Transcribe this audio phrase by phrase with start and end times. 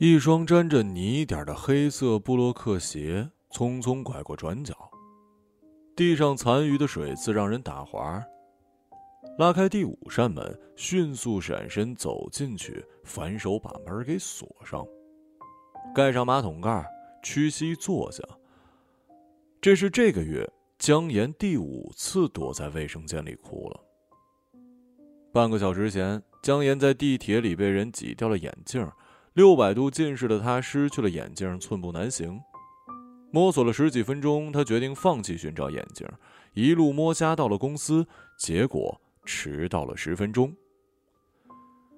[0.00, 4.72] 一双沾着泥点的黑色布洛克鞋匆匆拐过转角，
[5.96, 8.24] 地上残余的水渍让人打滑。
[9.38, 14.86] 拉开第五扇门，迅速闪身走进去，反手把门给锁上，
[15.92, 16.86] 盖上马桶盖，
[17.20, 18.22] 屈膝坐下。
[19.60, 23.80] 这是这个月江岩第五次躲在卫生间里哭了。
[25.32, 28.88] 半个小时前，江岩在地铁里被人挤掉了眼镜，
[29.34, 32.40] 六百度近视的他失去了眼镜，寸步难行。
[33.30, 36.08] 摸索了十几分钟，他决定放弃寻找眼镜，
[36.54, 38.06] 一路摸瞎到了公司，
[38.38, 40.54] 结果迟到了十分钟。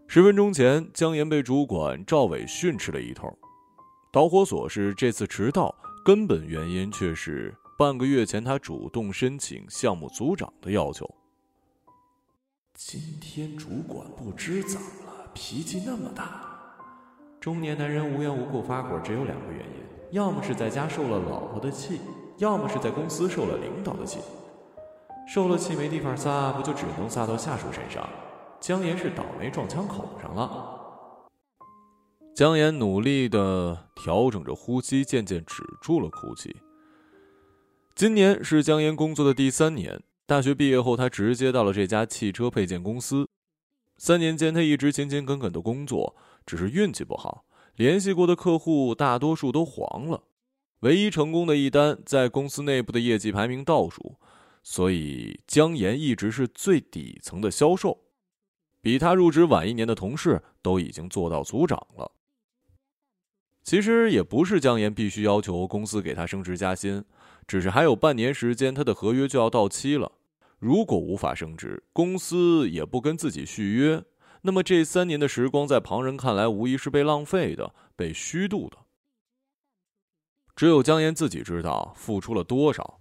[0.08, 3.32] 十分钟前，江岩被主管赵伟训斥了一通。
[4.12, 5.72] 导火索是这次迟到，
[6.04, 11.08] 根本原因却是半个月前他主动申请项目组长的要求。
[12.74, 16.49] 今天主管不知怎么了，脾气那么大。
[17.40, 21.98] 中年男人无缘无故发火，只有两个原因：要么是在家受了老婆的气，
[22.36, 24.20] 要么是在公司受了领导的气。
[25.26, 28.06] 受了气没地方撒，不就只能撒到下属身上？
[28.60, 30.76] 江岩是倒霉撞枪口上了。
[32.34, 36.54] 江岩努力的调整着呼吸，渐渐止住了哭泣。
[37.94, 40.02] 今年是江岩工作的第三年。
[40.26, 43.26] 大学毕业后，他直接到了这家汽车配件公司。
[43.96, 46.14] 三年间，他一直勤勤恳恳的工作，
[46.50, 47.44] 只是运气不好，
[47.76, 50.24] 联系过的客户大多数都黄了。
[50.80, 54.16] 唯一成功的一单，在公司内部的业绩排名倒数，
[54.64, 57.96] 所以江岩一直是最底层的销售。
[58.80, 62.10] 比他入职晚一年的同事都已经做到组长了。
[63.62, 67.04] 其实也不是江岩必须要求公司给他升职加薪，
[67.46, 70.10] 只是还有半年时间，他的合约就要到期了。
[70.58, 74.02] 如果无法升职，公司也不跟自己续约，
[74.42, 78.78] 那么这三年的时光在旁人看来无疑是被浪费的、被虚度的。
[80.56, 83.00] 只有江岩自己知道付出了多少。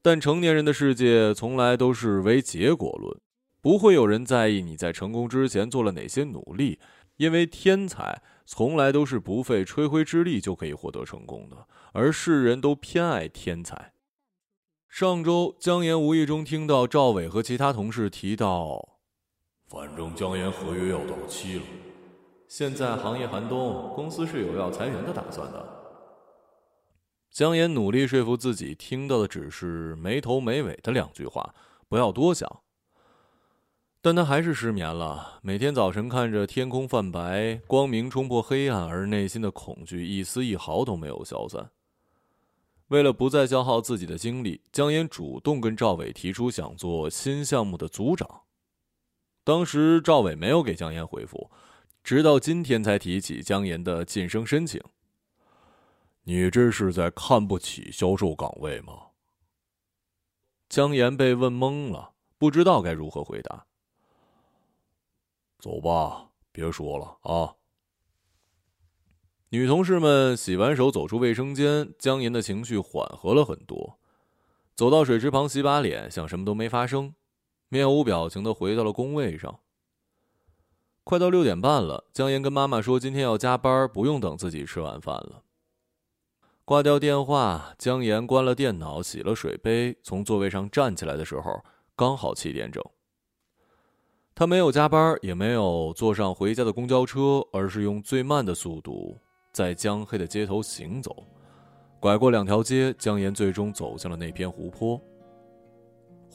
[0.00, 3.20] 但成年人的世界从来都是唯结果论，
[3.60, 6.78] 不会有人在意你在成功之前做了哪些努力，
[7.16, 13.92] 因为天才从来都是不费吹灰之力就可以获得成功的，而世人都偏爱天才。
[14.88, 18.97] 上周，江岩无意中听到赵伟和其他同事提到
[19.68, 21.62] ：“反正江岩合约要到期了，
[22.48, 25.74] 现在行业寒冬，公司是有要裁员的打算的。”
[27.30, 31.54] 江岩努力说服自己，听到的只是没头没尾的两句话，
[31.86, 32.60] 不要多想。
[34.00, 41.70] 但他还是失眠了，每天早晨看着天空泛白，光明冲破黑暗，而内心的恐惧一丝一毫都没有消散。
[42.88, 48.26] 为了不再消耗自己的精力，江岩主动跟赵伟提出想做新项目的组长。
[49.48, 51.50] 当时赵伟没有给江岩回复，
[52.04, 54.78] 直到今天才提起江岩的晋升申请。
[56.24, 59.06] 你这是在看不起销售岗位吗？
[60.68, 63.64] 江岩被问懵了，不知道该如何回答。
[65.58, 67.54] 走吧，别说了啊。
[69.48, 73.98] 女同事们洗完手走出卫生间，江岩的情绪缓和了很多，
[74.74, 77.14] 走到水池旁洗把脸，像什么都没发生，
[77.68, 79.60] 面无表情的回到了工位上。
[81.04, 85.42] 快到六点半了，江岩跟妈妈说今天要加班，不用等自己吃晚饭了。
[86.64, 91.64] 挂掉电话，江岩关了电脑，洗了水杯，从座位上站起来的时候，
[91.96, 92.84] 刚好七点整。
[94.34, 99.18] 他没有加班，也没有坐上回家的公交车，而是用最慢的速度。
[99.50, 101.26] 在江黑的街头行走，
[101.98, 105.00] 拐过两条街，江岩最终走向了那片湖泊。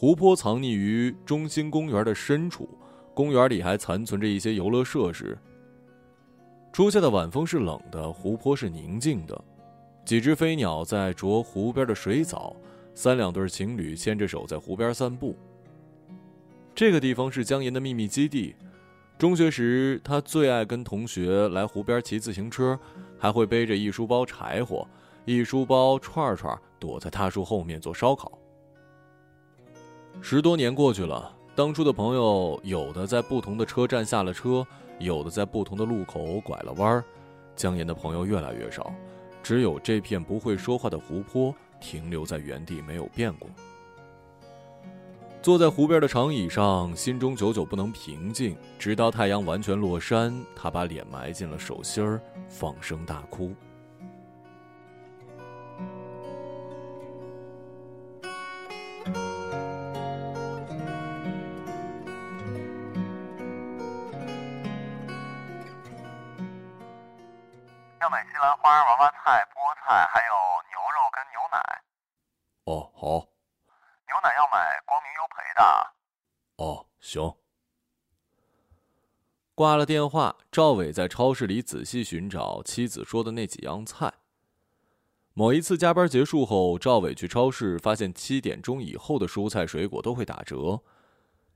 [0.03, 2.67] 湖泊藏匿于中心公园的深处，
[3.13, 5.37] 公园里还残存着一些游乐设施。
[6.73, 9.41] 初夏的晚风是冷的，湖泊是宁静的。
[10.03, 12.53] 几只飞鸟在啄湖边的水藻，
[12.93, 15.37] 三两对情侣牵着手在湖边散步。
[16.75, 18.53] 这个地方是江岩的秘密基地。
[19.17, 22.77] 中学时，他最爱跟同学来湖边骑自行车。
[23.17, 24.85] 还会背着一书包柴火，
[25.23, 28.37] 一书包串串，躲在大树后面做烧烤。
[30.21, 34.65] 十多年过去了，当初的朋友有的在不同的车站下了车，
[34.99, 37.03] 有的在不同的路口拐了弯儿。
[37.55, 38.93] 江岩的朋友越来越少，
[39.43, 43.49] 只有这片不会说话的湖泊停留在原地没有变过。
[45.41, 48.55] 坐在湖边的长椅上，心中久久不能平静。
[48.79, 53.51] 直到太阳完全落山，他把脸埋进了手心儿，放声大哭。
[68.13, 70.33] 买西兰花、娃娃菜、菠菜，还有
[70.69, 71.57] 牛肉跟牛奶。
[72.65, 73.27] 哦，好。
[74.05, 75.93] 牛奶要买光明优培的。
[76.57, 77.33] 哦，行。
[79.55, 84.13] 挂了电话，赵伟在超市里仔细寻找妻子说的那几样菜。
[85.33, 90.83] 某一次加班结束后，赵伟去超市，发现七点钟以后的蔬菜水果都会打折。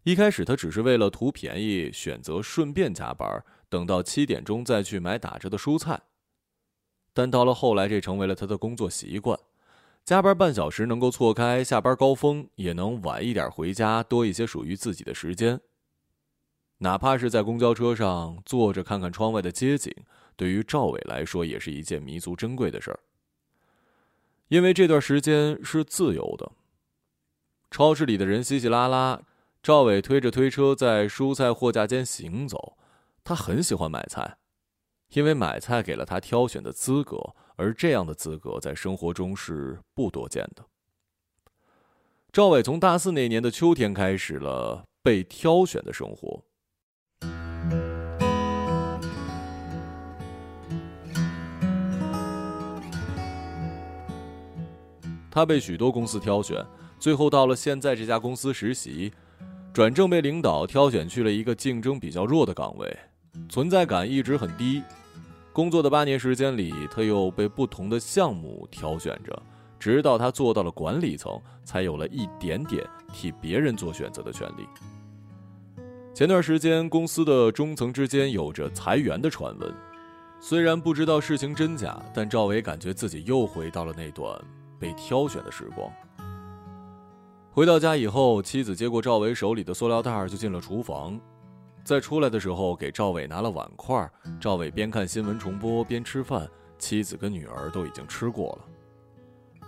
[0.01, 6.01] 一开始他只是为了图便宜，选择顺便加班，等到七点钟再去买打折的蔬菜。
[7.17, 9.39] 但到了后来，这成为了他的工作习惯。
[10.05, 15.59] 加班半小时能够错开下班高峰，也能晚一点回家，多一些属于自己的时间。
[16.77, 19.91] 哪怕是在公交车上坐着看看窗外的街景，
[20.35, 22.99] 对于赵伟来说也是一件弥足珍贵的事儿。
[24.49, 26.51] 因为这段时间是自由的，
[27.71, 29.19] 超市里的人稀稀拉拉，
[29.63, 32.77] 赵伟推着推车在蔬菜货架间行走。
[33.23, 34.37] 他很喜欢买菜，
[35.13, 37.17] 因为买菜给了他挑选的资格，
[37.55, 40.65] 而这样的资格在生活中是不多见的。
[42.31, 46.43] 赵伟从大四那年的秋天开始了被挑选的生活。
[55.31, 56.65] 他被许多公司挑选，
[56.99, 59.13] 最后到了现在这家公司实习，
[59.71, 62.97] 转正被领导挑选去了一个竞争比较弱的岗位，
[63.49, 64.81] 存在感一直很低。
[65.53, 69.41] 工作的八年时间里，他又被不同的项目挑选着，
[69.79, 74.67] 直到他做到了管理层，才有了一点点替别人做选择的权利。
[76.13, 79.73] 前段时间，公司的中层之间有着裁员的传闻，
[80.39, 84.39] 虽然不知道事情真假，但赵伟感觉自己又回到了那段。
[84.79, 85.91] 被挑选的时光。
[87.51, 91.19] 回到家以后，妻子接过赵伟手里的塑料袋就进了厨房，
[91.87, 94.11] 在出来的时候给赵伟拿了碗筷。
[94.41, 96.45] 赵伟边看新闻重播边吃饭，
[96.77, 99.65] 妻子跟女儿都已经吃过了。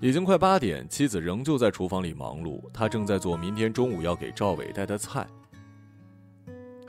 [0.00, 5.24] 已经快八点，妻子仍旧在厨房里忙碌，她正在做明天中午要给赵伟带的菜。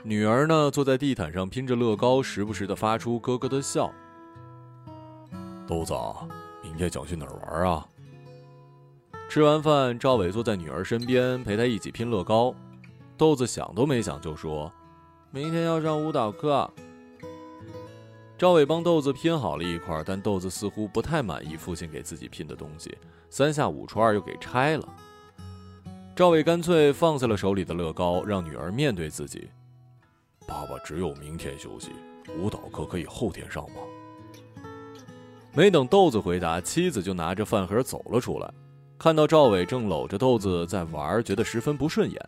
[0.02, 3.88] 女儿呢，坐在地毯上拼着乐高，时不时的发出咯咯的笑。
[5.64, 5.94] 豆子。
[6.60, 7.86] 明天想去哪儿玩啊？
[9.28, 12.52] 吃完饭，赵伟坐在女儿身边，陪她一起拼乐高。
[13.22, 14.68] 豆子想都没想就说
[15.30, 16.68] ：“明天要上舞蹈课。”
[18.36, 22.98] 赵伟帮豆子拼好了一块，但豆子似乎不太满意父亲给自己拼的东西，
[23.30, 24.88] 三下五除二又给拆了。
[26.16, 29.48] 赵伟干脆放下了手里的乐高，让女儿面对自己
[30.44, 31.92] ：“爸爸只有明天休息，
[32.36, 33.76] 舞蹈课可以后天上吗？”
[35.54, 38.52] 没等豆子回答，妻子就拿着饭盒走了出来。
[38.98, 42.20] 看到赵伟正搂着豆子在玩，觉得十分不顺眼。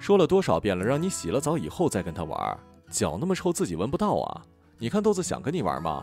[0.00, 2.58] 说了多少遍了，让你洗了澡以后再跟他玩，
[2.90, 4.42] 脚那么臭，自己闻不到啊？
[4.78, 6.02] 你看豆子想跟你玩吗？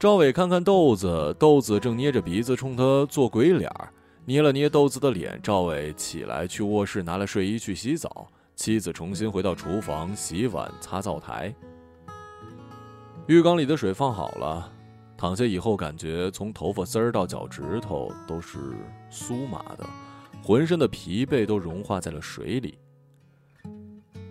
[0.00, 3.70] 赵伟看看豆子，豆子正捏着鼻子冲他做鬼脸
[4.24, 5.38] 捏了捏豆子的脸。
[5.40, 8.26] 赵伟起来去卧室拿了睡衣去洗澡，
[8.56, 11.54] 妻子重新回到厨房洗碗擦灶台。
[13.28, 14.68] 浴缸里的水放好了，
[15.16, 18.58] 躺下以后感觉从头发丝儿到脚趾头都是
[19.08, 19.86] 酥麻的，
[20.42, 22.76] 浑身的疲惫都融化在了水里。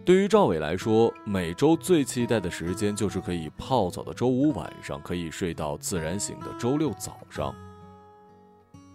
[0.03, 7.55] 对于赵伟来说，每周最期待的时间就是可以泡澡的周五晚上，可以睡到自然醒的周六早上。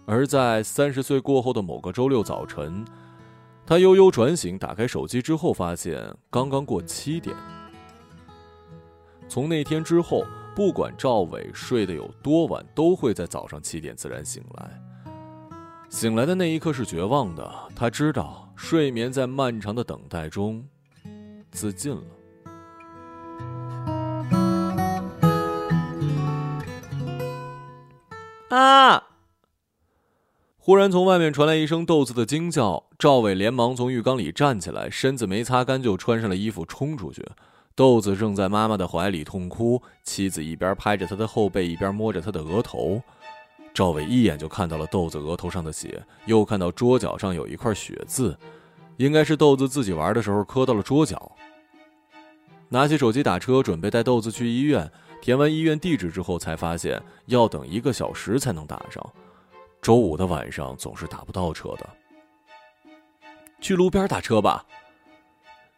[0.05, 2.85] 而在三十岁过后的某个周六早晨，
[3.65, 7.35] 他悠悠转醒，打开手机之后，发现刚刚过七点。
[9.27, 10.23] 从那天之后，
[10.55, 14.86] 不管赵伟睡得有多晚，都会在早上七点自然醒来。
[15.89, 20.63] 醒来的那一刻是绝望的，他知道睡眠在漫长的等待中
[21.51, 22.01] 自尽了。
[28.49, 29.03] 啊！
[30.57, 37.25] 忽然从外面传来一声豆子的惊叫，赵伟连忙从浴缸里站起来，身子没擦干就穿上了衣服冲出去。
[37.75, 43.01] 豆子正在妈妈的怀里痛哭，妻子一边拍着他的后背，一边摸着他的额头。
[43.77, 48.35] 赵伟一眼就看到了豆子额头上的血，又看到桌角上有一块血渍，
[48.95, 51.31] 应该是豆子自己玩的时候磕到了桌角。
[52.69, 54.91] 拿起手机打车，准备带豆子去医院。
[55.21, 59.13] 填完医院地址之后，才发现要等一个小时才能打上。
[59.79, 61.87] 周五的晚上总是打不到车的，
[63.61, 64.65] 去路边打车吧。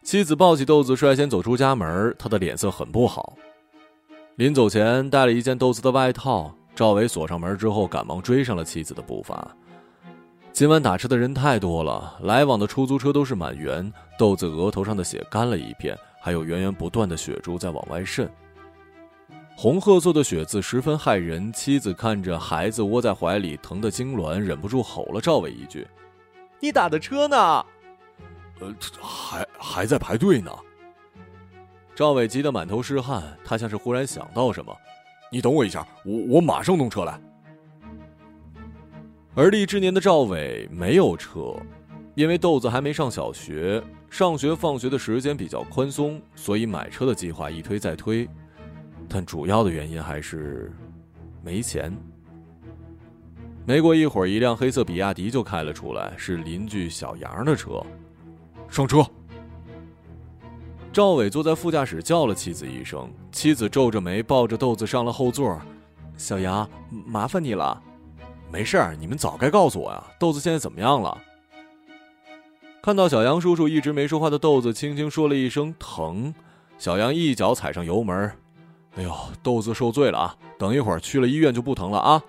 [0.03, 3.34] 妻子抱起豆子，率先走出家门，他的脸色很不好。
[4.38, 6.56] 临走前带了一件豆子的外套。
[6.79, 9.53] 赵伟锁上门之后，赶忙追上了妻子的步伐。
[10.53, 13.91] 今晚打车的人太多了，来往的出租车都是满员。
[14.17, 18.31] 豆子额头上的血干了一片，还有源源不断的血珠在往外渗。
[19.57, 21.51] 红褐色的血渍十分骇人。
[21.51, 25.86] 妻子看着孩子窝在怀里，疼得痉挛，忍不住吼了赵伟一句
[26.62, 27.38] ：“你打的车呢
[28.62, 30.50] ？”“呃，还还在排队呢。”
[31.93, 34.74] 赵伟急得满头是汗，他像是忽然想到什么
[35.31, 37.19] ：“你等我一下，我我马上弄车来。”
[39.36, 41.55] 而立之年的赵伟没有车，
[42.15, 48.27] 因为豆子还没上小学，上学放学的时间比较宽松，所以买车的计划一推再推。
[49.07, 50.71] 但主要的原因还是
[51.43, 51.95] 没钱。
[53.65, 57.81] 没过一会儿，一辆黑色比亚迪就开了出来，是邻居小杨的车。
[58.67, 59.05] 上车。
[60.91, 63.08] 赵伟坐在副驾驶，叫了妻子一声。
[63.31, 65.60] 妻子皱着眉，抱着豆子上了后座。
[66.17, 66.67] 小杨，
[67.05, 67.79] 麻烦你了。
[68.51, 70.03] 没事儿，你们早该告诉我呀。
[70.19, 71.15] 豆子现在怎么样了？
[72.81, 76.34] 看到小杨叔叔一直没说话的豆子，轻轻说了一声“疼”。
[76.79, 78.31] 小杨一脚踩上油门，
[78.96, 80.36] 哎呦，豆子受罪了啊！
[80.58, 82.24] 等一会儿去了医院就不疼了啊。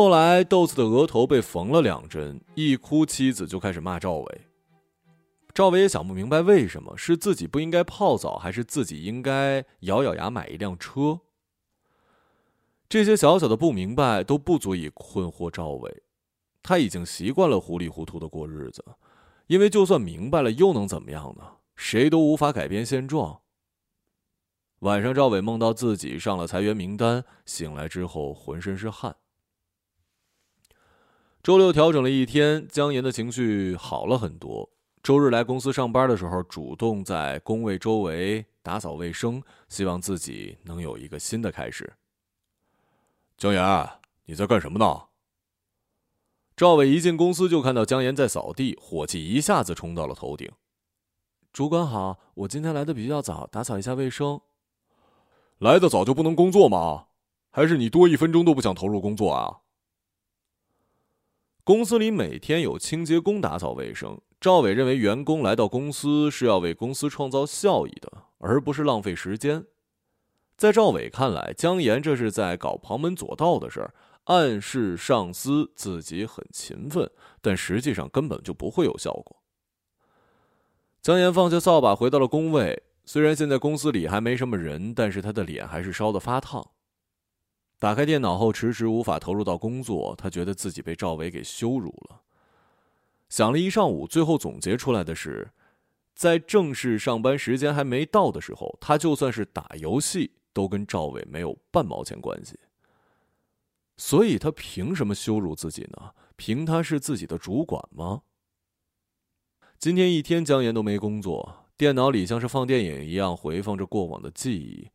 [0.00, 4.40] 后来，豆子的额头被缝了两针，一哭，妻子就开始骂赵伟。
[5.52, 11.20] 赵伟也想不明白，为什么是自己不应该泡澡，还是自己应该咬咬牙买一辆车？
[12.88, 16.02] 这些小小的不明白都不足以困惑赵伟，
[16.62, 18.82] 他已经习惯了糊里糊涂的过日子，
[19.48, 21.44] 因为就算明白了，又能怎么样呢？
[21.76, 23.42] 谁都无法改变现状。
[24.78, 29.14] 晚上，赵伟梦到自己上了裁员名单，醒来之后浑身是汗。
[31.42, 34.68] 周六调整了一天，姜岩的情绪好了很多。
[35.02, 41.90] 周日来公司上班的时候，主动在工位周围打扫卫生，希望自己能有一个新的开始。
[43.38, 43.88] 姜岩，
[44.26, 45.04] 你在干什么呢？
[46.54, 50.46] 赵伟一进公司就看到姜岩在扫地，火气一下子冲到了头顶。
[51.54, 54.42] 主管好，我今天来的比较早，打扫一下卫生。
[55.56, 57.06] 来的早就不能工作吗？
[57.50, 59.60] 还是你多一分钟都不想投入工作啊？
[61.70, 64.20] 公司里每天有清洁工打扫卫生。
[64.40, 69.64] 赵伟认为，员工来到公司是要为公司创造效益的，而不是浪费时间。
[70.56, 77.08] 在赵伟看来，姜岩这是在搞旁门左道的事儿，暗示上司自己很勤奋，
[77.40, 79.36] 但实际上根本就不会有效果。
[81.00, 82.82] 姜岩放下扫把，回到了工位。
[83.04, 86.68] 虽然现在公司里还没什么人，但是他的脸还是烧得发烫。
[87.80, 90.14] 打开电脑后，迟迟无法投入到工作。
[90.18, 92.20] 他觉得自己被赵伟给羞辱了。
[93.30, 95.50] 想了一上午，最后总结出来的是，
[96.14, 102.58] 在正式上班时间还没到的时候，他就算是打游戏，都跟赵伟没有半毛钱关系。
[103.96, 106.12] 所以，他凭什么羞辱自己呢？
[106.36, 108.20] 凭他是自己的主管吗？
[109.78, 114.90] 今天一天，姜岩都没工作，电脑里像是放电影一样回放着过往的记忆。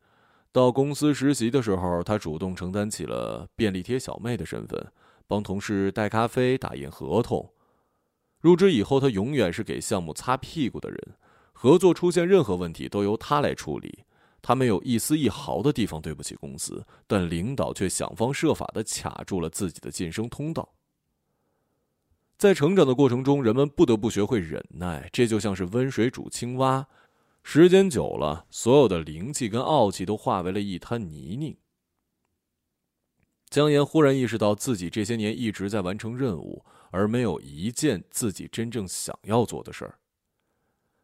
[0.56, 4.90] 到公司实习的时候，他主动承担起了便利贴小妹的身份，
[5.26, 7.52] 帮同事带咖啡、打印合同。
[8.40, 10.98] 入职以后，他永远是给项目擦屁股的人，
[11.52, 14.04] 合作出现任何问题都由他来处理。
[14.40, 20.72] 他没有一丝一毫的地方对不起公司，但领导却想方设法的卡住了自己的晋升通道。
[22.38, 26.86] 在成长的过程中，人们不得不学会忍耐，这就像是温水煮青蛙。
[27.48, 31.56] 时间久了，所有的灵气跟傲气都化为了一滩泥泞。
[33.48, 40.00] 姜岩忽然意识到，自己这些年一直在完成任务，而没有一件自己真正想要做的事儿。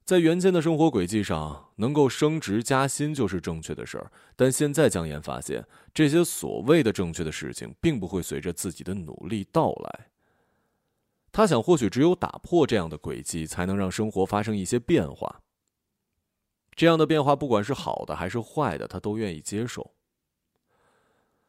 [0.05, 10.09] 在原先的生活轨迹上，能够升职加薪就是正确的事儿，但现在姜岩发现，这些所谓的正确的事情，并不会随着自己的努力到来。
[11.31, 15.41] 他想，或许只有打破这样的轨迹，才能让生活发生一些变化。
[16.75, 19.95] 这样的变化，不管是好的还是坏的，他都愿意接受。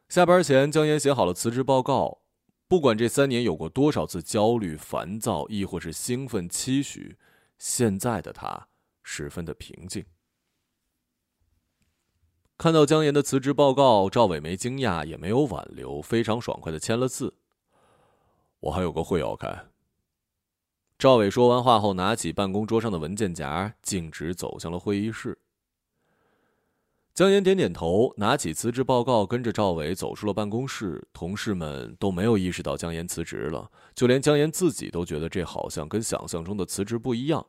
[0.08, 2.20] 下班前，姜岩写好了辞职报告。
[2.66, 7.16] 不管这三年有过多少次焦虑、烦躁，亦或是兴奋、期许，
[7.58, 8.68] 现在的他
[9.02, 10.04] 十分的平静。
[12.56, 17.34] 看到姜岩的辞职报告，赵伟没惊讶，也没有挽留，非常爽快的签了字。
[18.60, 19.66] 我还有个会要开。
[20.96, 25.38] 赵伟说完话后，拿起办公桌上的文件夹，径直走向了会议室。
[27.12, 31.06] 姜岩点点头，拿起辞职报告，跟着赵伟走出了办公室。
[31.12, 37.46] 同事们都没有意识到姜岩辞职了，就连姜岩自己都觉得这好像跟想象中的辞职不一样。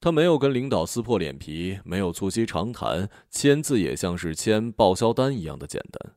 [0.00, 6.14] 他没有跟领导撕破脸皮，没有促膝长谈，签字也像是签报销单一样的简单。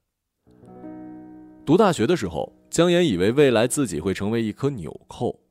[1.65, 5.41] 读大学的时候，姜岩以为未来自己会成为一颗纽扣，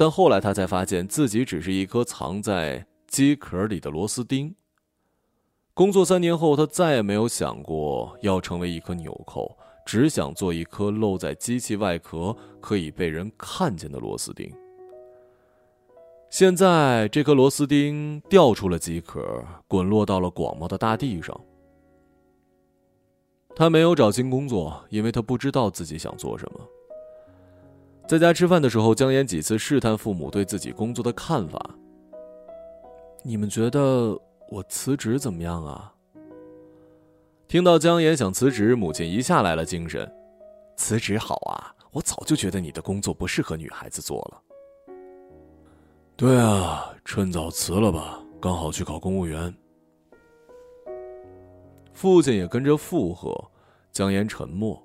[0.00, 4.56] 但后来他才发现自己只是一颗藏在机壳里的螺丝钉。
[5.74, 9.54] 工作三年后，他再也没有想过要成为一颗纽扣，
[9.84, 14.50] 只想做一颗露在机器外壳、可以被人看见的螺丝钉。
[16.30, 21.38] 现在，这颗螺丝钉掉出了机壳，滚落到了广袤的大地上。
[23.54, 26.60] 他没有找新工作，因为他不知道自己想做什么。
[28.10, 31.60] 在家吃饭的时候，姜岩几次试探父母对自己工作的看法。
[33.22, 35.94] 你们觉得我辞职怎么样啊？
[37.46, 40.12] 听到姜岩想辞职，母亲一下来了精神
[40.76, 41.72] ：“辞职好啊！
[41.92, 44.42] 我早就觉得你的工作不适合女孩子做了。”
[46.18, 49.54] 对啊，趁早辞了吧，刚好去考公务员。
[51.92, 53.32] 父亲也跟着附和，
[53.92, 54.84] 姜岩沉默。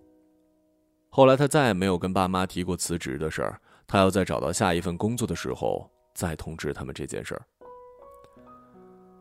[1.15, 3.57] 后来他再也没有跟爸妈提过辞职的事儿，
[3.87, 7.41] 他要在找到下一份工作的时候再通知他们这件事儿。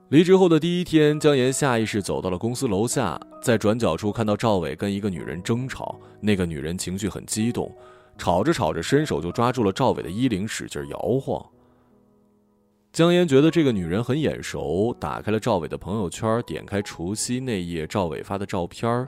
[0.09, 7.73] 离职后的第一天，姜岩下意识走到了公司楼下，在转角处看到赵伟跟一个女人争吵，那个女人情绪很激动，
[8.19, 11.41] 吵着吵着伸手就抓住了赵伟的衣领，使劲摇晃。
[12.93, 19.07] 姜岩觉得这个女人很眼熟，打开了赵伟的朋友圈，点开除夕那夜赵伟发的照片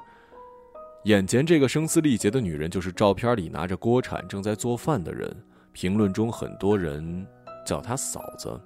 [1.07, 5.33] 眼前这个声嘶力竭的女人就是照片里拿着锅铲正在做饭的人。
[5.73, 7.25] 评论中很多人
[7.65, 8.61] 叫她嫂子。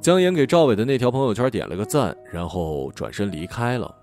[0.00, 3.94] 姜岩给赵伟的那条朋友圈点了个赞，然后转身离开了。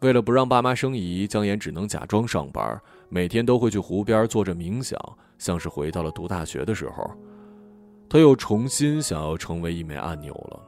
[0.00, 2.80] 为了不让爸妈生疑，姜岩只能假装上班，
[3.10, 4.98] 每天都会去湖边坐着冥想，
[5.36, 7.10] 像是回到了读大学的时候。
[8.08, 10.62] 他又重新想要成为一枚按钮了。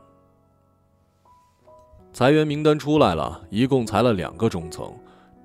[2.12, 4.92] 裁员名单出来了，一共裁了两个中层，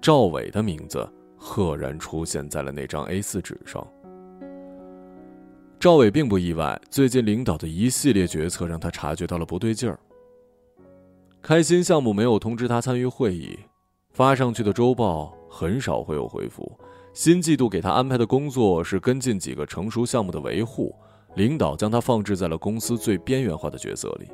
[0.01, 3.85] 赵伟的名字赫然出现在了那张 A4 纸上。
[5.79, 9.99] 赵伟并不意外，最近领导的一系列决策让他察觉到了不对劲儿。
[11.41, 13.59] 开心项目没有通知他参与会议，
[14.11, 16.79] 发上去的周报很少会有回复，
[17.13, 20.95] 新季度给他安排的工作是跟进几个成熟项目的维护。
[21.35, 24.27] 领导将他放置在了公司最边缘化的角色里。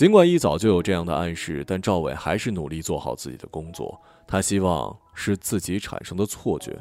[0.00, 4.00] 尽管一早就有这样的暗示，但赵伟还是努力做好自己的工作。
[4.26, 6.74] 他希望是自己产生的错觉。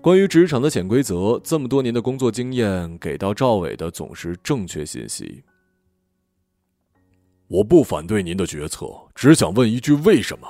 [0.00, 5.42] 关于职场的潜规则，这么多年的工作经验给到赵伟的总是正确信息。
[7.48, 10.46] 我不反对您的决策，只想问一句：为什么？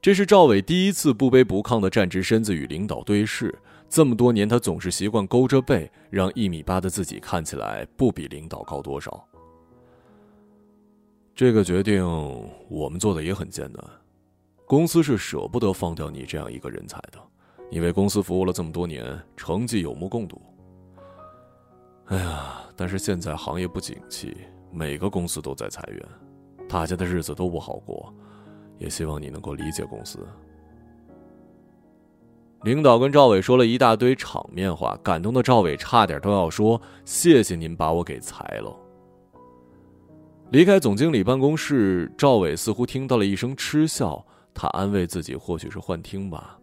[0.00, 3.54] 这是赵伟第一次不卑不亢的站直身子与领导对视。
[3.92, 9.22] 这么多年，他总是习惯勾着背，让一米八的自己看起来不比领导高多少。
[11.34, 12.02] 这个决定
[12.70, 13.84] 我们做的也很艰难，
[14.64, 17.18] 公司是舍不得放掉你这样一个人才的。
[17.70, 20.40] 你为公司服务了这么多年，成绩有目共睹。
[22.06, 24.34] 哎呀，但是现在行业不景气，
[24.70, 26.08] 每个公司都在裁员，
[26.66, 28.10] 大家的日子都不好过，
[28.78, 30.26] 也希望你能够理解公司。
[32.64, 38.72] 领导跟赵伟说了一大堆场面话，感动的赵伟差点都要说：“谢谢您把我给裁了。”
[40.50, 46.58] 离开总经理办公室，赵伟似乎听到了一声嗤笑，他安慰自己，或许是幻听吧。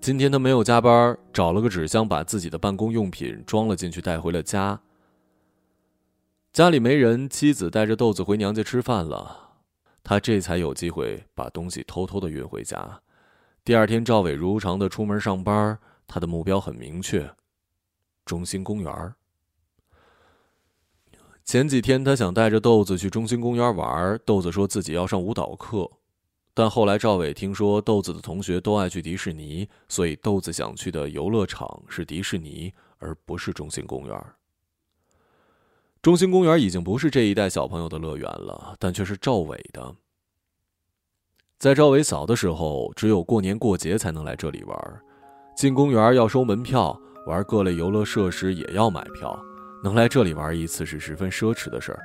[0.00, 4.78] 今天他没有加班，找了个纸箱把自己的办公用品装了进去，带回了家。
[6.52, 9.50] 家里没人，妻子带着豆子回娘家吃饭了，
[10.04, 13.00] 他这才有机会把东西偷偷的运回家。
[13.66, 15.76] 第二天，赵伟如常的出门上班。
[16.06, 17.28] 他的目标很明确，
[18.24, 19.14] 中心公园。
[21.44, 25.90] 前几天，他想带着豆子去中心公园玩，豆子说自己要上舞蹈课。
[26.54, 34.24] 但后来，赵伟听说豆子的同学都爱去迪士尼，所以豆子想去的游乐场是迪士尼，而不是中心公园。
[36.00, 39.96] 中心公园已经不是这一代小朋友的乐园了，但却是赵伟的。
[41.58, 45.00] 在赵伟小的时候，只有过年过节才能来这里玩。
[45.56, 46.94] 进公园要收门票，
[47.26, 49.38] 玩各类游乐设施也要买票。
[49.82, 52.00] 能来这里玩一次是十分奢侈的事儿。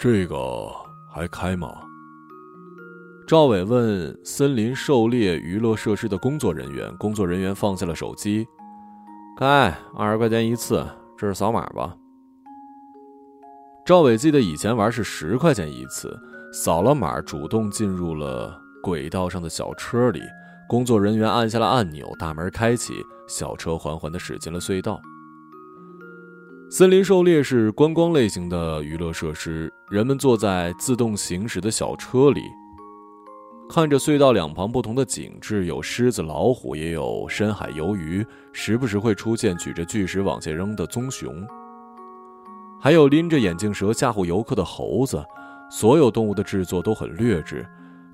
[0.00, 0.70] 这个
[1.12, 1.82] 还开吗？
[3.26, 6.96] 赵伟问森林狩猎娱乐设施的工作人员。
[6.98, 8.46] 工作人员放下了手机。
[9.36, 10.86] 开，二十块钱一次。
[11.18, 11.96] 这是扫码吧？
[13.84, 16.16] 赵伟记得以前玩是十块钱一次。
[16.56, 20.20] 扫了码，主动进入了轨道上的小车里，
[20.68, 22.94] 工作人员按下了按钮，大门开启，
[23.26, 25.00] 小车缓缓地驶进了隧道。
[26.70, 32.42] 森林狩猎是观光类型的娱乐设施，人们坐在自动行驶的小车里，
[33.68, 41.44] 看着隧道两旁不同的景致，有狮子、老虎，也有深海鱿鱼，时不时会出现举着巨石往下扔的棕熊，
[42.80, 45.20] 还有拎着眼镜蛇吓唬游客的猴子。
[45.70, 47.66] 所有动物的制作都很劣质，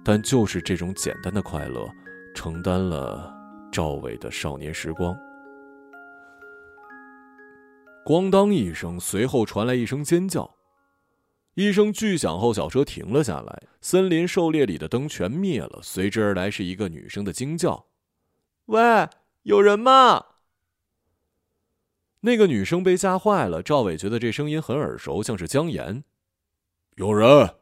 [0.04, 1.86] 但就是这种简单的快乐，
[2.34, 3.32] 承担了
[3.70, 5.16] 赵伟的少年时光。
[8.04, 10.56] 咣当一声，随后传来一声尖叫，
[11.54, 17.86] 一声巨响后，小车停了下来，森林狩猎里的灯全灭了，随之而来是一个女生的惊叫
[18.66, 19.08] ：“喂，
[19.42, 20.24] 有人吗？”
[22.22, 26.02] 那个女生被吓坏了，赵伟觉得这声音很耳熟，像是姜岩。
[27.00, 27.54] 有人。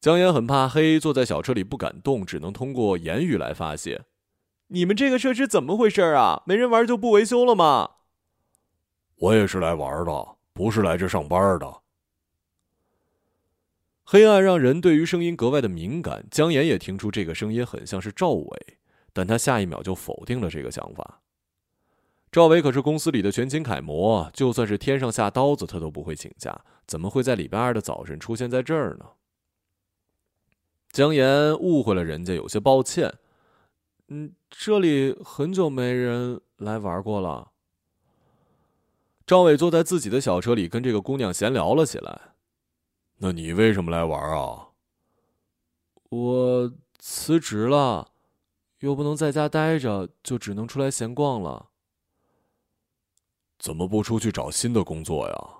[0.00, 4.04] 江岩很怕黑，坐在小车里不敢动，只能通过言语来发泄。
[4.68, 6.44] 你们这个设施怎么回事啊？
[6.46, 7.90] 没人玩就不维修了吗？
[9.16, 11.82] 我也是来玩的，不是来这上班的。
[14.04, 16.24] 黑暗让人对于声音格外的敏感。
[16.30, 18.78] 江岩也听出这个声音很像是赵伟，
[19.12, 21.20] 但他下一秒就否定了这个想法。
[22.32, 26.64] 赵伟可是公司里的全勤楷模，就算是天上下刀子，他都不会请假。
[26.86, 29.04] 怎么会在礼拜二的早晨出现在这儿呢？
[30.90, 33.12] 姜岩误会了人家，有些抱歉。
[34.08, 37.52] 嗯，这里很久没人来玩过了。
[39.26, 42.32] 赵伟坐在自己的小车里，跟这个姑娘闲聊了起来。
[43.18, 44.68] 那你为什么来玩啊？
[46.08, 48.08] 我辞职了，
[48.80, 51.68] 又不能在家待着，就只能出来闲逛了。
[53.62, 55.50] 怎么不出去找新的工作呀？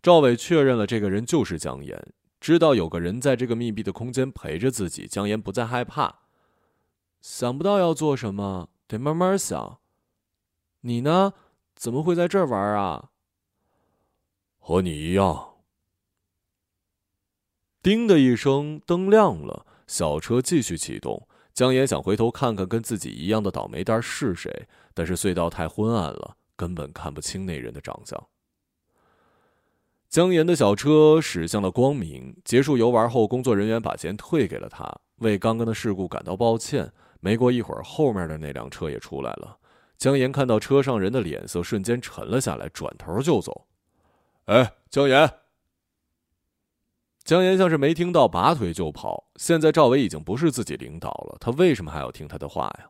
[0.00, 6.20] 赵伟确认了这个人就是姜岩，知道有个人在这个密闭的空间陪着自己，姜岩不再害怕。
[7.20, 9.80] 想不到要做什么，得慢慢想。
[10.80, 11.34] 你呢？
[11.76, 13.10] 怎么会在这儿玩啊？
[14.58, 15.56] 和你一样。
[17.82, 21.28] 叮的一声，灯亮了，小车继续启动。
[21.52, 26.36] 姜岩想回头看看跟自己一样的倒霉蛋是谁，但是隧道太昏暗了。
[26.58, 28.22] 根本看不清那人的长相。
[30.08, 32.36] 姜岩的小车驶向了光明。
[32.44, 36.92] 结束游玩后，工作人员把钱退给了他，为刚刚的事故感到抱歉。
[37.20, 39.58] 没过一会儿，后面的那辆车也出来了。
[39.96, 43.66] 姜岩看到车上人的脸色瞬间沉了下来，转头就走。
[44.46, 45.30] 哎，姜岩！
[47.22, 49.30] 姜岩像是没听到，拔腿就跑。
[49.36, 52.88] 现在赵伟已经不是自己领导了，他为什么还要听他的话呀？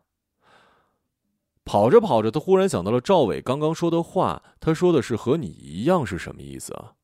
[1.68, 4.42] 跑着跑着，他忽然想到了赵伟刚刚说的话。
[4.58, 6.94] 他说的是“和你一样”是什么意思啊？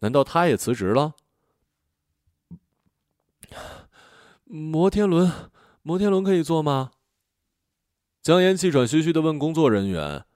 [0.00, 1.14] 难道他也辞职了？
[4.44, 5.32] 摩天轮，
[5.80, 6.90] 摩天轮可以坐吗？
[8.20, 10.26] 姜岩气喘吁吁的问工作人员：“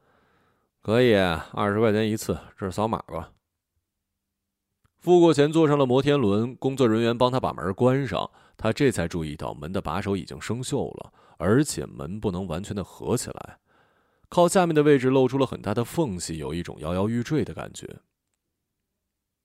[0.80, 3.32] 可以，二十块钱一次，这是扫码吧。”
[4.98, 6.56] 付过钱，坐上了摩天轮。
[6.56, 11.12] 工作人员帮他把门关上，他这才注意到门的把手已经生锈了。
[11.38, 13.58] 而且门不能完全的合起来，
[14.28, 18.00] 靠下面的位置露出了很大的缝隙，有一种摇摇欲坠的感觉。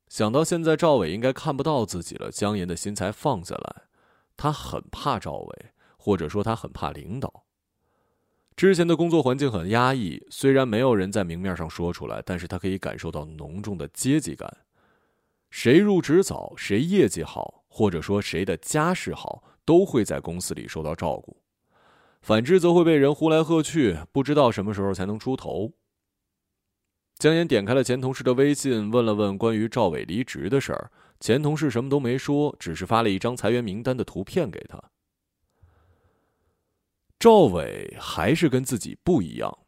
[0.07, 3.83] 想到现在赵伟应该看不到自己了，姜岩的心才放下来。
[4.37, 5.65] 他很怕赵伟，
[5.97, 7.43] 或者说他很怕领导。
[8.55, 14.57] 之前的工作环境很压抑，虽然没有人在明面上说出来，但是他可以感受到浓重的阶级感。
[15.51, 21.37] 谁入职早，谁业绩好，或者说谁的家世好，都会在公司里受到照顾。
[22.21, 25.73] 反之，则会被人呼来喝去，不知道什么时候才能出头。
[27.17, 30.91] 姜岩点开了前同事的微信，问了问关于赵伟离职的事儿。
[31.19, 34.81] 前同事什么都没说，只是发了一张裁员名单的图片给他。
[37.19, 39.59] 赵伟还是跟自己不一样，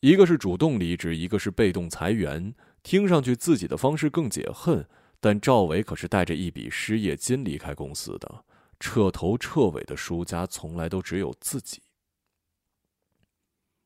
[0.00, 2.54] 一个是主动离职，一个是被动裁员。
[2.82, 4.88] 听上去自己的方式更解恨，
[5.20, 8.44] 但赵伟可是带着一笔失业金离开公司的。
[8.80, 11.82] 彻头彻尾的输家，从来都只有自己。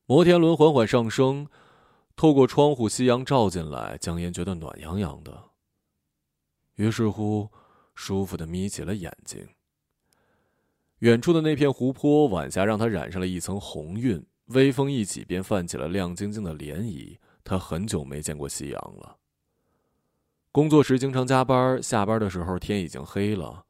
[0.06, 1.48] 摩天轮缓缓上升，
[2.14, 5.50] 透过窗户，夕阳照进来，姜岩觉得暖洋洋的。
[6.76, 7.50] 于是乎，
[7.96, 9.48] 舒服的眯起了眼睛。
[11.00, 17.18] 远处的那片湖泊，晚霞让他染上了一层红晕，微风一起，便泛起了亮晶晶的涟漪。
[17.42, 19.16] 他很久没见过夕阳了。
[20.54, 23.64] 工作时经常加班，下班的时候天已经黑了。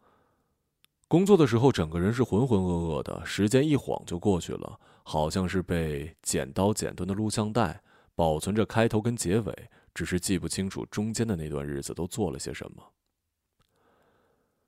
[1.08, 7.80] 工作的时候，整个人是浑浑噩噩的，时间一晃就过去了，好像是被剪刀剪断的录像带，
[8.14, 12.92] 保存着开头跟结尾，只是记不清楚中间的那段日子都做了些什么。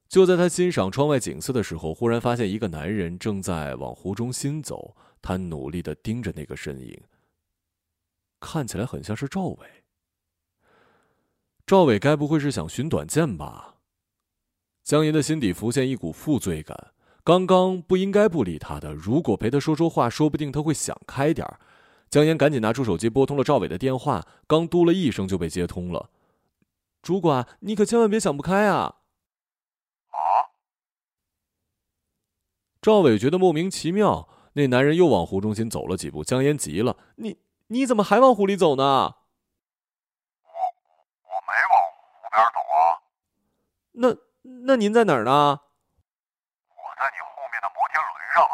[0.09, 4.97] 就在他欣赏窗外景色的时候，忽然发现一个男人正在往湖中心走。
[5.21, 6.99] 他努力的盯着那个身影，
[8.41, 9.76] 看起来很像是赵伟。
[11.67, 13.75] 赵伟该不会是想寻短见吧？
[14.85, 16.93] 江岩的心底浮现一股负罪感。
[17.25, 21.59] 刚刚不应该不理他的，如果陪他说说话，说不定他会想开点儿。
[22.09, 26.09] 江岩赶紧拿出手机拨通了赵伟的电话，刚嘟了一声就被接通了。
[27.03, 28.99] 主管，你可千万别想不开啊！
[30.11, 30.55] 啊！
[32.81, 36.23] 赵伟觉得莫名其妙，那男人又往湖中心走了几步。
[36.23, 38.83] 江岩急了：“你你怎么还往湖里走呢
[40.47, 40.51] ？”“我
[41.25, 43.03] 我没往湖边走啊。
[43.97, 44.15] ”“那
[44.65, 45.31] 那您在哪儿呢？”
[46.71, 48.45] 我在你后面的摩天轮上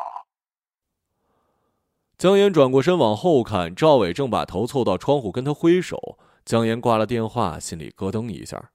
[2.17, 6.19] 江岩转过身往后看，赵伟正把头凑到窗户跟他挥手。
[6.45, 8.71] 江岩挂了电话，心里咯噔一下。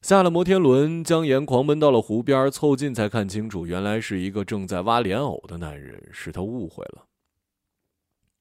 [0.00, 7.04] 下了摩天轮，江岩狂奔到了湖边，凑近才看清楚，原来是一个正在挖莲藕的男人，是他误会了。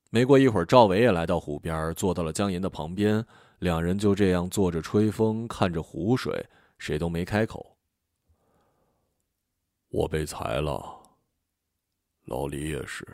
[0.10, 3.26] 没过一会儿，赵伟也来到湖边，坐到了江岩的旁边，
[3.60, 6.46] 两人就这样坐着吹风，看着湖水，
[6.78, 7.78] 谁都没开口。
[9.90, 10.98] 我被裁了。
[12.26, 13.06] 老李也是。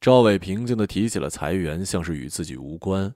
[0.00, 3.14] 赵伟平静的提起了裁员，像是与自己无关。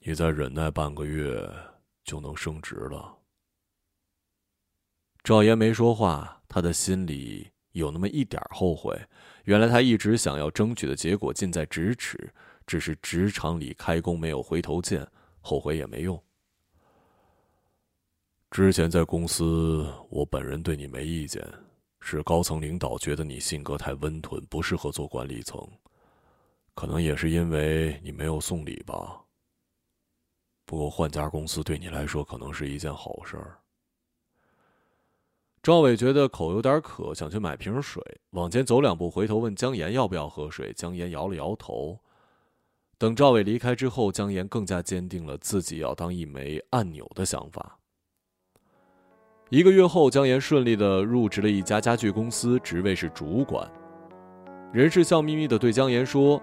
[0.00, 1.48] 你再忍耐半个月，
[2.04, 3.16] 就能升职了。
[5.22, 8.98] 赵岩没说话，他的心里有那么一点后悔。
[9.44, 12.32] 原来他一直想要争取的结果近在咫尺，
[12.66, 15.06] 只是职场里开弓没有回头箭，
[15.40, 16.20] 后悔也没用。
[18.50, 21.46] 之前在公司，我本人对你没意见。
[22.00, 25.60] 是高层领导觉得你性格太温吞，不适合做管理层，
[26.72, 29.20] 可能也是因为你没有送礼吧。
[30.64, 33.58] 不过换家公司对你来说可能是一件好事儿。
[35.62, 38.00] 赵伟觉得口有点渴，想去买瓶水，
[38.30, 40.72] 往前走两步，回头问江岩要不要喝水。
[40.74, 41.98] 江岩摇了摇头。
[42.98, 47.78] 等赵伟离开之后，江岩更加坚定了自己要当一枚按钮的想法。
[49.50, 53.70] 一个月后，江岩顺利的入职了一家家具公司，职位是主管。
[54.72, 56.40] 人事笑眯眯的对江岩说：“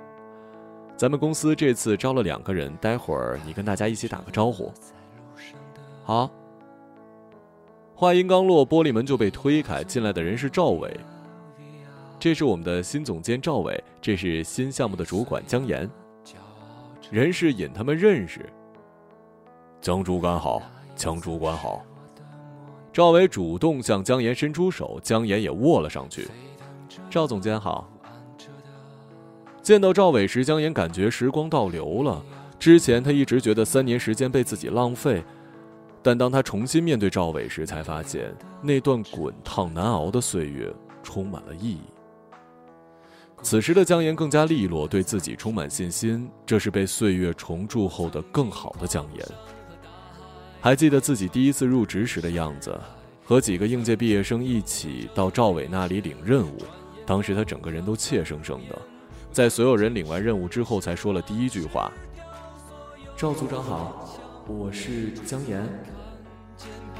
[0.96, 4.72] 咱们公司这次招了两个人，待会儿你跟大家一起打个招呼。”
[6.06, 6.30] 好。
[7.96, 10.96] 话音刚落，玻璃门就被推开，进来的人是赵伟。
[12.20, 15.90] 这是我们的新总监赵伟，这是新项目的主管江岩。
[17.14, 18.44] 人事引他们认识。
[19.80, 20.60] 江主管好，
[20.96, 21.86] 江主管好。
[22.92, 26.28] 赵伟主动向江岩伸出手，江岩也握了上去。
[27.12, 27.88] 赵总监好。
[29.62, 32.20] 见到赵伟时，江岩感觉时光倒流了。
[32.58, 35.24] 之前他一直觉得三年时间被自己浪费，
[36.02, 40.74] 但当他重新面对赵伟时，才发现那段滚烫难熬的岁月
[41.04, 41.82] 充满了意义。
[43.44, 46.32] 此时的江岩更加利落，对自己充满信心。
[46.46, 49.26] 这是被岁月重铸后的更好的江岩。
[50.62, 52.80] 还记得自己第一次入职时的样子，
[53.26, 56.58] 和几个应届毕业生一起到赵伟那里领任务。
[57.06, 58.82] 当时他整个人都怯生生的，
[59.30, 61.92] 在所有人领完任务之后，才说了第一句话
[63.18, 65.68] ：“赵组长好，我是江岩。”
[66.96, 67.00] 一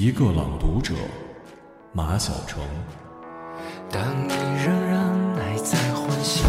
[0.00, 0.94] 一个朗读者，
[1.92, 2.60] 马晓成。
[3.90, 4.32] 当你
[4.64, 6.48] 仍然还在幻想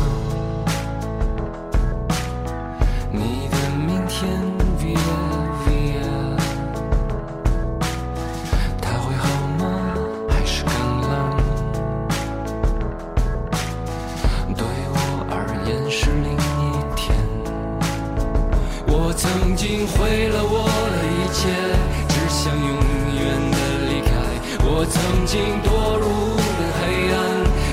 [25.30, 26.42] 心堕入了
[26.82, 27.22] 黑暗，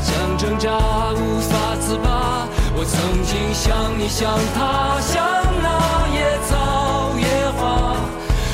[0.02, 0.68] 想挣扎
[1.14, 2.46] 无法自拔。
[2.76, 5.24] 我曾经像你，像他，像
[5.62, 7.24] 那野草野
[7.56, 7.96] 花，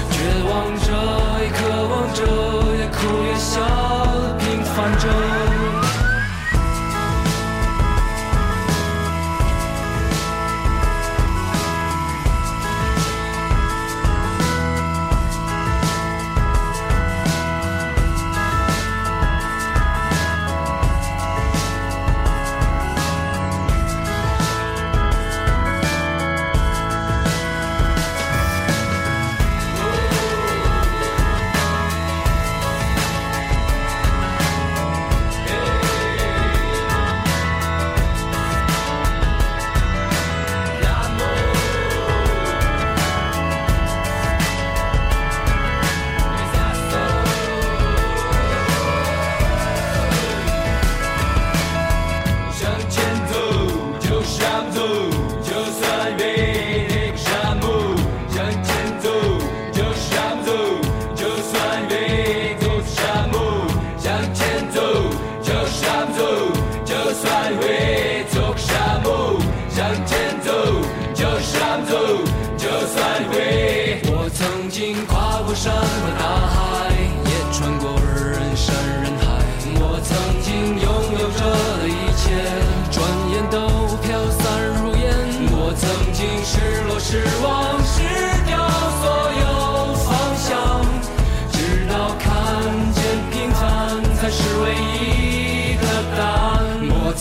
[0.08, 0.14] 绝
[0.48, 0.71] 望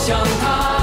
[0.00, 0.79] 想他。